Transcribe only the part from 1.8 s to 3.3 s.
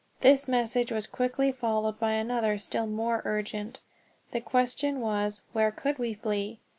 by another still more